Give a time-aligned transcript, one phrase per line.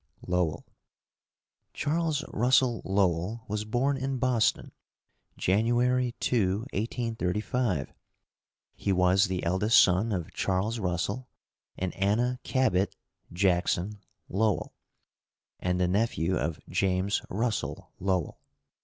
[0.25, 0.65] Lowell.
[1.73, 4.71] Charles Russell Lowell was born in Boston,
[5.37, 7.93] January 2, 1835.
[8.73, 11.29] He was the eldest son of Charles Russell
[11.77, 12.95] and Anna Cabot
[13.31, 14.73] (Jackson) Lowell,
[15.59, 18.39] and the nephew of James Russell Lowell.